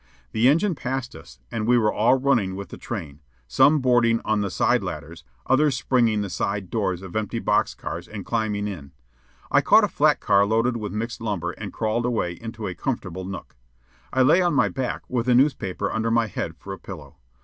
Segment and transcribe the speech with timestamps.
[0.31, 4.41] The engine passed us, and we were all running with the train, some boarding on
[4.41, 8.93] the side ladders, others "springing" the side doors of empty box cars and climbing in.
[9.51, 13.25] I caught a flat car loaded with mixed lumber and crawled away into a comfortable
[13.25, 13.55] nook.
[14.11, 17.17] I lay on my back with a newspaper under my head for a pillow.